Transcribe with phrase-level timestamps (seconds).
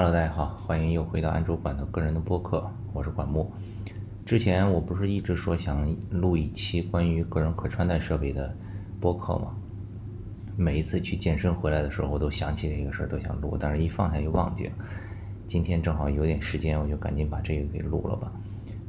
[0.00, 3.50] Hello，大家好，欢迎又回到安卓馆的个人的播客，我是管木。
[4.24, 8.56] 之前我不是一直说想录一期关于个人可穿戴设备的
[9.00, 9.56] 播客吗？
[10.56, 14.72] 每一次去健身回来的时候，我都想起这个事儿，都想录，但是一放下就忘记了。
[15.48, 18.32] 今天正好有点时间，我就赶紧把这个给录了吧。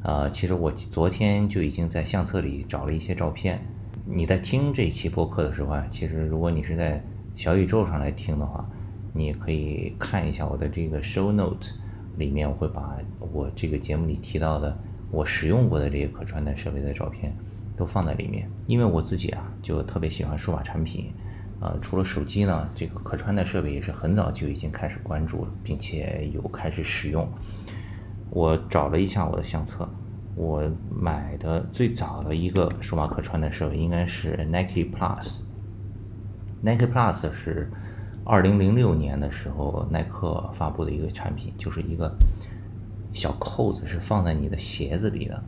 [0.04, 3.60] 呃，其实我昨天就已经在相册里找了一些照片。
[4.05, 7.04] 你在听这期播客的时候啊，其实如果你是在
[7.36, 8.64] 小宇宙上来听的话，
[9.12, 11.68] 你也可以看一下我的这个 show note，
[12.18, 12.98] 里面我会把
[13.31, 14.77] 我这个节目里提到的
[15.09, 17.36] 我使用过的这些可穿戴设备的照片
[17.76, 18.50] 都放在里面。
[18.67, 21.12] 因为我自己啊就特别喜欢数码产品，
[21.59, 27.28] 呃，除了手机呢，这个可穿戴设备也是很早就已经开始关注，并且有开始使用。
[28.30, 29.89] 我找了一下我的相册，
[30.36, 35.39] 我买的最早的一个数码可穿戴设备应该是 Nike Plus。
[36.62, 37.72] Nike Plus 是。
[38.23, 42.16] 二零零六年的时候，耐克发布的一个产品，就是一个
[43.12, 45.44] 小扣子，是放在你的鞋子里的，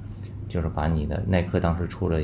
[0.47, 2.19] 就是把你的耐克当时出了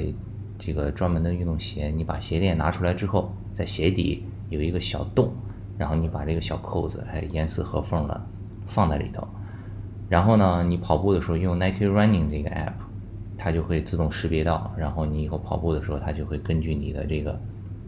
[0.58, 5.32] 这个专门的运动鞋，你把鞋垫拿出来之后，在鞋底有一个小洞，
[5.78, 8.26] 然后你把这个小扣子还严丝合缝的
[8.66, 9.28] 放在里头，
[10.10, 12.74] 然后呢，你跑步的时候用 Nike Running 这个 app，
[13.38, 17.40] 它就会自动识别到，然后你以后跑步的时候，它就会根据你的这个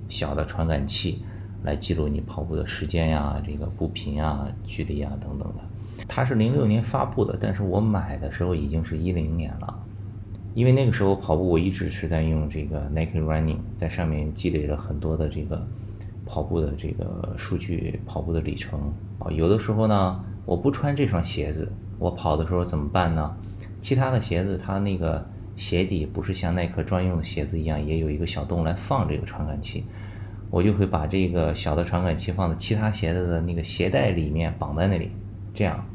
[0.08, 1.23] 小的传感器。
[1.64, 5.64] 来记录你跑步的时间呀，这个步频啊、距离啊等等的。
[6.08, 9.84] 它是零六年发布的，但是我买的时候已经是一零年了。
[10.56, 15.66] 因为那个时候跑步我一直是在用这个 Nike Running，在上面积累了很多的这个
[16.26, 19.30] 跑步的这个数据、跑步的里程啊。
[19.32, 23.36] 有的时候呢，我不穿这双鞋子，我跑的时候怎么办呢？
[23.80, 25.23] 其他的鞋子它那个
[25.56, 29.86] 鞋底不是像耐克专用的鞋子一样，也有一个小洞来放这个传感器。
[30.52, 35.11] 我就会把这个小的传感器放在其他鞋子的那个鞋带里面绑在那里，
[35.53, 35.86] 这样，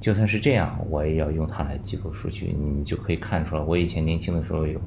[0.00, 2.52] 就算是这样，我也要用它来记录数据。
[2.58, 4.80] 你就可以看出来，我以前年轻的时候有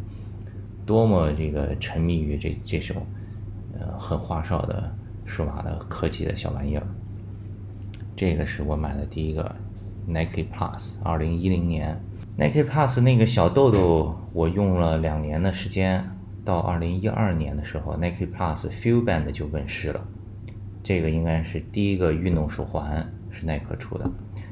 [0.86, 3.06] 多么这个沉迷于这这种
[3.80, 4.94] 呃很花哨的
[5.26, 6.86] 数码的科技的小玩意儿。
[8.18, 9.56] 这个是我买的第一个
[10.06, 11.98] Nike Plus，二零一零年
[12.36, 16.06] Nike Plus 那个小豆豆，我用了两年的时间。
[16.46, 20.06] 到二零一二年的时候，Nike Plus Feel Band 就问世了。
[20.84, 24.10] 这个应该是第一个运动手环是耐克出的。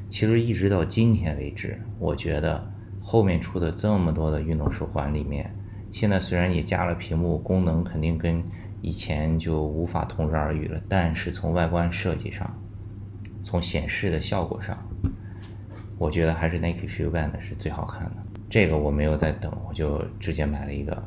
[0.08, 2.70] 其实一直到今天为止，我觉得
[3.00, 5.54] 后面出的这么多的运动手环里面，
[5.90, 8.42] 现在虽然也加了屏幕，功能肯定跟
[8.80, 12.50] 以前就无法同日而语了，但是从外观设计上，
[13.42, 14.78] 从显示的效果上，
[15.98, 18.16] 我觉得还是 Nike Feel Band 是最好看的。
[18.48, 21.02] 这个我没有在等，我就直接买了一个。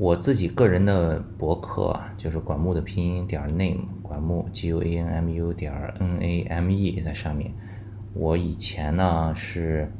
[0.00, 7.52] 我自己个人的博客啊，就是管木的拼音点 name，管木 g u a n m u 点 n a m e 在上面。
[8.14, 9.92] 我以前呢是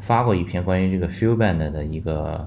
[0.00, 2.44] 发过一篇关于这个 Feel Band 的一个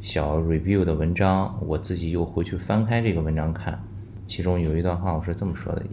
[0.00, 3.78] 小 review 的文章，我自己又回去翻开这个文章看，
[4.24, 5.84] 其中有一段话我是这么说的：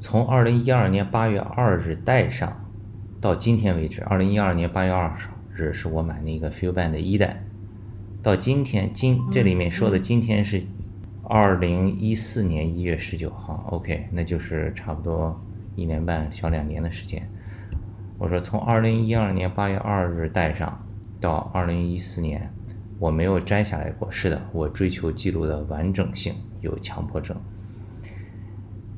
[0.00, 2.50] 从二零一二年八月二日带上
[3.20, 7.44] 到今天为止，二零一二年八月二十日是我买那个 Feel Band 一代。
[8.20, 10.60] 到今天，今这里面说的今天是
[11.22, 15.40] 二零一四年一月十九号，OK，那就是差不多
[15.76, 17.30] 一年半小两年的时间。
[18.18, 20.84] 我说从二零一二年八月二日戴上
[21.20, 22.52] 到二零一四年，
[22.98, 24.10] 我没有摘下来过。
[24.10, 27.36] 是的，我追求记录的完整性，有强迫症。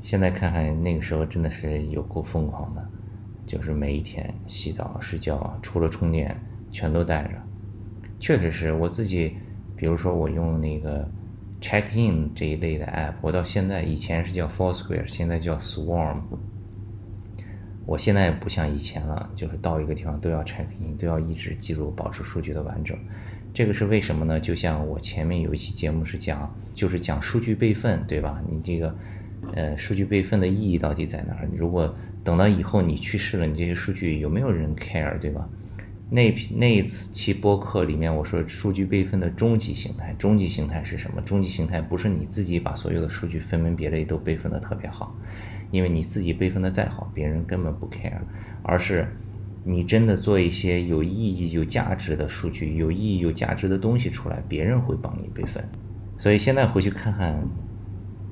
[0.00, 2.88] 现在看看那个时候真的是有够疯狂的，
[3.44, 6.34] 就是每一天洗澡、睡觉，除了充电，
[6.70, 7.49] 全都带着。
[8.20, 9.34] 确实是我自己，
[9.74, 11.08] 比如说我用那个
[11.60, 16.20] Check In 这一类的 App，我到现在以前是叫 Foursquare，现在叫 Swarm。
[17.86, 22.96] 我现在不像以前了，就是到一个地方都要 Check In，都要一直记录，保持数据的完整。
[23.52, 24.38] 这个是为什么呢？
[24.38, 28.40] 就像我前面有一期节目是讲，就是讲数据备份，对吧？
[28.48, 28.94] 你这个
[29.54, 31.48] 呃数据备份的意义到底在哪儿？
[31.56, 31.92] 如果
[32.22, 35.48] 等到以后你去世了，你这些数据有没有人 care，对吧？
[36.12, 41.22] 那那一次期播客里面，我说数据备份的终极形态，终极形态是什么？
[41.22, 45.14] 终极形态不是你自己把所有的数据分门别类都备份的特别好，
[45.70, 48.18] 因为你自己备份的再好，别人根本不 care，
[48.64, 49.06] 而是
[49.62, 55.64] 你真的做一些有意义、有价值的数据，有意义、有价值的东西出来，别人会帮你备份。
[56.18, 57.40] 所以现在回去看看。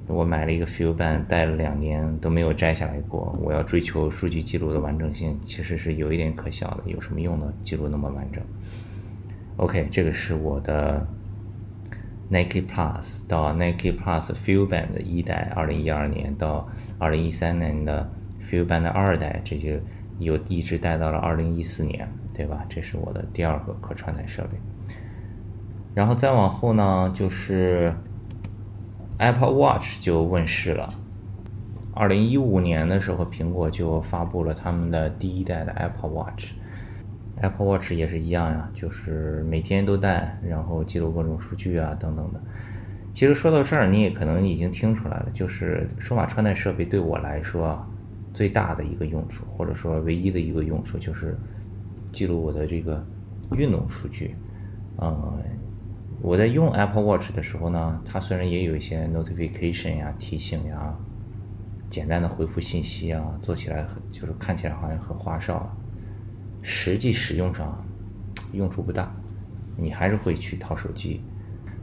[0.08, 3.38] 我买了一个 Feel Band，戴了两年都没有摘下来过。
[3.42, 6.82] 我要追求数据记录的完整性，其实是有一点可笑的。
[6.86, 7.52] 有什么用呢？
[7.62, 8.42] 记录那么完整
[9.58, 11.06] ？OK，这个是我的
[12.30, 16.68] Nike Plus 到 Nike Plus Feel Band 的一代，二零一二年到
[16.98, 18.10] 二零一三年的
[18.42, 19.72] Feel Band 的二代，这就
[20.18, 22.64] 有一直带到了二零一四年，对吧？
[22.68, 24.58] 这是我的第二个可穿戴设备。
[25.94, 27.92] 然后再往后呢，就是
[29.18, 30.94] Apple Watch 就问世了。
[31.92, 36.52] 二零一五年的时候，苹果就发布了他们的第一代的 Apple Watch。
[37.40, 42.40] Apple Watch 也是一样呀，就是每天都戴，然后记录各种数据啊等等的。
[43.12, 47.84] 其实说到这儿，你也可能已经听出来了，就是数码穿戴设备对我来说
[48.32, 51.36] 最大的一个用处，或者说唯一的一个用处，就是
[52.12, 53.04] 记录我的这个
[53.56, 54.36] 运动数据。
[55.00, 55.42] 嗯，
[56.20, 60.94] 我在用 Apple Watch 的时候呢，它虽然也有一些 notification 呀、提醒呀。
[61.88, 65.74] 简单的回复信息啊，做起来很就是看起来好像很花哨，
[66.60, 67.82] 实际使用上
[68.52, 69.10] 用处不大，
[69.74, 71.22] 你还是会去掏手机。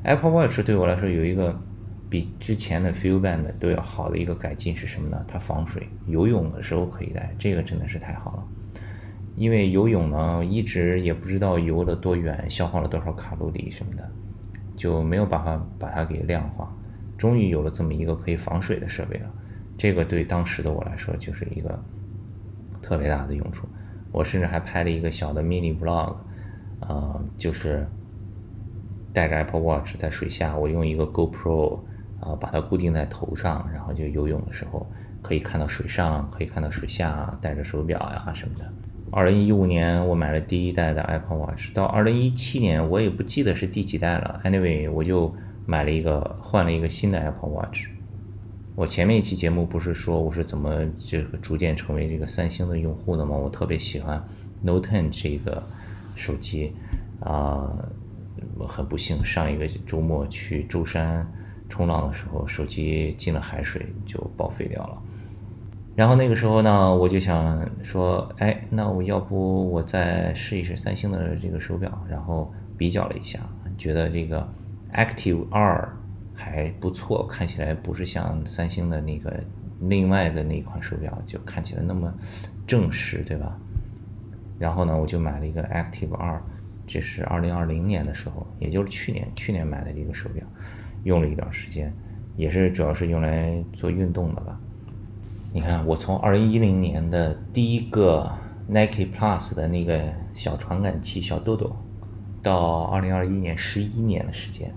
[0.04, 1.60] Apple Watch 对我来说有一个
[2.08, 5.26] 比之前的 Feel Band 都要好的一个改进是什么呢？
[5.28, 8.44] 它防水，游泳的时候可以戴，这个真的是太好了。
[9.36, 14.08] 因为游泳呢，一直也不知道游了多远，消耗了多少卡路里什么的，
[14.76, 16.72] 就没有办法把它给量化。
[17.18, 19.32] 终于有了这么一个可以防水的设备了。
[19.78, 21.84] 这个对当时的我来说就是一个
[22.82, 23.68] 特别大的用处。
[24.12, 26.16] 我甚至还拍了一个小的 mini vlog，
[26.80, 27.86] 呃，就是
[29.12, 31.82] 带着 Apple Watch 在水下，我用一个 GoPro
[32.22, 34.90] 啊把它固定在头上，然后就游泳的时候
[35.22, 38.74] 可以看到水上，可以看到水下，带着手表呀什么的。
[39.16, 44.42] 二零一五年我买了第一代的 Apple Watch，到二零一七年我也不记得是第几代了。
[44.44, 45.34] Anyway，我就
[45.66, 47.86] 买了一个换了一个新的 Apple Watch。
[48.76, 53.38] 我前面一期节目不是说我是怎么这个逐渐成为这个三星的用户的吗？
[53.38, 54.22] 我特别喜欢
[54.62, 55.64] Note 10这个
[56.18, 56.74] 手机，
[57.22, 57.74] 啊，
[58.58, 61.26] 我很不幸上一个周末去舟山
[61.70, 65.02] 冲浪的时候，手机进了海水就报废掉了。
[65.96, 72.06] 然后那个时候呢，我就想说，哎，那我要不我再试一试三星的这个手表？
[72.10, 73.40] 然后比较了一下，
[73.78, 74.48] 觉得这个
[74.94, 75.90] Active 二。
[76.38, 79.42] 还不错，看起来不是像三星的那个
[79.80, 82.14] 另外的那款手表，就看起来那么
[82.68, 83.58] 正式，对吧？
[84.60, 86.44] 然后呢，我就买了一个 Active 二，
[86.86, 90.46] 这是二零二零年的时候，也就是去年，去年买的这个手表，
[91.06, 91.90] 用了一段时间，
[92.36, 94.60] 也是主要是用来做运动的吧。
[95.56, 98.30] 你看，我从二零一零年的第一个
[98.68, 100.04] Nike Plus 的那个
[100.34, 101.74] 小传感器小豆豆，
[102.44, 104.70] 到二零二一年十一年的时间。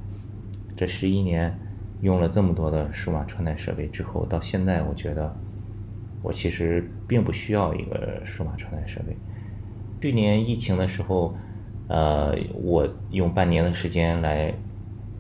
[0.77, 1.53] 这十一年
[2.01, 5.35] 用了这么多的数码穿戴设备之后，到现在我觉得
[6.23, 9.17] 我其实并不需要一个数码穿戴设备。
[10.01, 11.35] 去年疫情的时候，
[11.89, 14.55] 呃，我用半年的时间来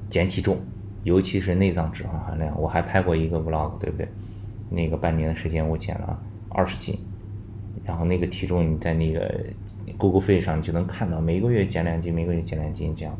[0.08, 0.56] 减体重，
[1.02, 4.08] 尤其是内脏脂肪含量，我还拍过一个 vlog，对不对？
[4.70, 6.20] 那个半年的时间我减了
[6.50, 6.99] 二十斤，
[7.85, 9.44] 然后那个体重你在那个
[9.97, 13.19] Google Fit 上就能看到，每个月减两斤，每个月减两斤，这样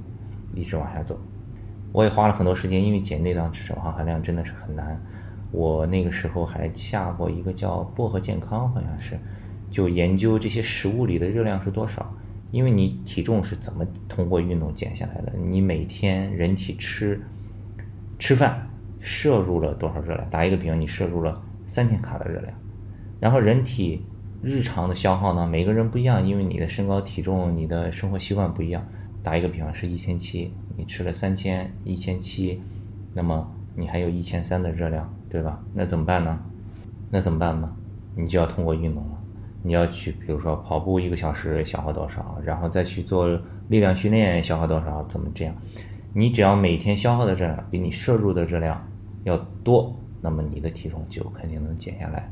[0.55, 1.19] 一直往下走。
[1.93, 5.01] 我也花了很多时间，因为减内脏脂肪含量真的是很难。
[5.51, 9.19] 我那个时候还下过一个叫薄荷健康，好像是，
[9.71, 12.15] 就研究这些食物里的热量是多少。
[12.51, 15.33] 因为你体重是怎么通过运动减下来的？
[15.39, 17.21] 你每天人体吃
[18.19, 18.68] 吃饭
[19.09, 20.29] 摄入了多少热量？
[20.29, 22.53] 打一个比方，你摄入了三千卡的热量，
[23.19, 24.05] 然后人体
[24.43, 25.47] 日常的消耗呢？
[25.47, 28.87] 每个人不一样，因为你的身高体重、你的生活习惯不一样。
[29.23, 32.61] 打一个比方，是一千七，你吃了三千一千七，
[33.15, 35.59] 那么你还有一千三的热量，对吧？
[35.73, 36.39] 那怎么办呢？
[37.11, 37.75] 那怎么办呢？
[38.15, 39.19] 你就要通过运动了，
[39.63, 43.27] 你要去，比如说跑步一个小时消耗多少，然后再去做
[43.69, 45.55] 力量训练消耗多少，怎么这样？
[46.15, 48.88] 你只要每天消耗的热量比你摄入的热量
[49.29, 52.31] 要多，那么你的体重就肯定能减下来。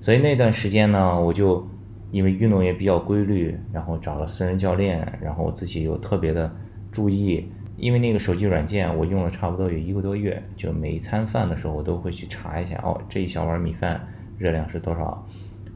[0.00, 1.66] 所以那段时间呢，我就。
[2.10, 6.50] 因为运动也比较规律，然后找了私人教练，然后我自己又特别的
[6.90, 14.00] 注意，因为那个手机软件我用了差不多有一个多月，就每一餐饭的时候我都会去查一下，哦，这一小碗米饭
[14.38, 15.26] 热量是多少？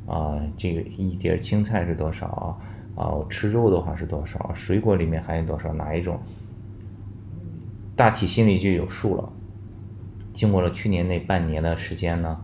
[0.07, 2.59] 啊，这个一碟青菜是多少？
[2.95, 4.50] 啊，我吃肉的话是多少？
[4.54, 5.71] 水果里面含有多少？
[5.75, 6.19] 哪一种？
[7.95, 9.33] 大体心里就有数了。
[10.33, 12.41] 经过了去年那半年的时间呢，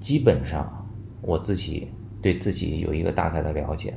[0.00, 0.86] 基本上
[1.22, 1.88] 我自己。
[2.22, 3.96] 对自己有一个大概的了解了，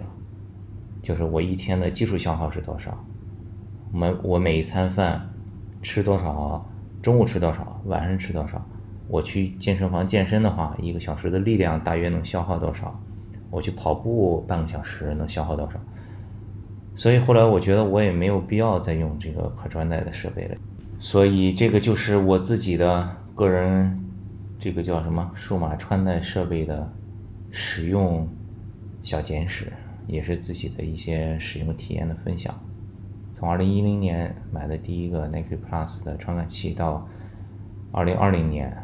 [1.02, 2.98] 就是我一天的基础消耗是多少，
[3.92, 5.30] 我们我每一餐饭
[5.82, 6.66] 吃多少，
[7.02, 8.66] 中午吃多少，晚上吃多少，
[9.10, 12.98] 我去健身房健身的话，一个小时的力量大约能消耗多少，
[13.50, 15.78] 我去跑步半个小时能消耗多少，
[16.96, 20.56] 所以后来我觉得我也没有必要再用这个可穿戴的设备了，
[21.04, 24.00] 所以这个就是我自己的个人，
[24.58, 26.90] 这个叫什么数码穿戴设备的。
[27.52, 28.28] 使用
[29.04, 29.72] 小简史，
[30.08, 32.58] 也是自己的一些使用体验的分享。
[33.34, 37.08] 从二零一零年买的第一个 Nike Plus 的传感器，到
[37.92, 38.76] 二零二零年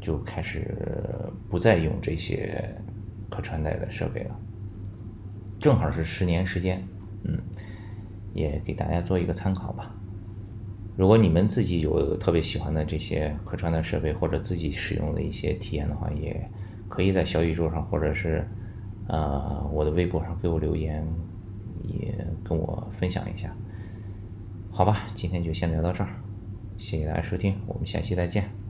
[0.00, 0.76] 就开始
[1.50, 2.72] 不再用这些
[3.28, 4.38] 可穿戴的设备了，
[5.58, 6.86] 正好是十年时间，
[7.24, 7.36] 嗯，
[8.32, 9.92] 也给大家做一个参考吧。
[10.96, 16.50] 如果你们自己有特别喜欢的这些可穿戴设备，或者自己使用的一些体验的话，也
[16.88, 18.48] 可以在小宇宙上，或者是
[19.06, 21.06] 呃我的微博上给我留言，
[21.84, 23.54] 也跟我分享一下。
[24.70, 26.08] 好吧，今天就先聊到这儿，
[26.78, 28.65] 谢谢大家收听，我们下期再见。